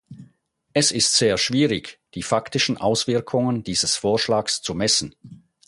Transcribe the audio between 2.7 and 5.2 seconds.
Auswirkungen dieses Vorschlags zu messen.